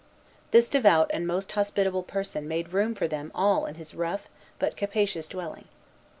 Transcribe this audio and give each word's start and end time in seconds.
This 0.49 0.67
devout 0.67 1.11
and 1.13 1.27
most 1.27 1.51
hospitable 1.51 2.01
person 2.01 2.47
made 2.47 2.73
room 2.73 2.95
for 2.95 3.07
them 3.07 3.31
all 3.35 3.67
in 3.67 3.75
his 3.75 3.93
rough, 3.93 4.29
but 4.57 4.75
capacious 4.75 5.27
dwelling. 5.27 5.65